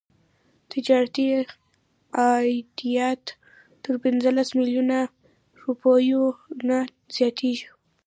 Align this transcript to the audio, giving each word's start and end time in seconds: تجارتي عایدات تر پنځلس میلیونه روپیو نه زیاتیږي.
تجارتي 0.71 1.25
عایدات 2.21 3.23
تر 3.83 3.93
پنځلس 4.03 4.47
میلیونه 4.57 4.97
روپیو 5.63 6.23
نه 6.67 6.79
زیاتیږي. 7.15 7.67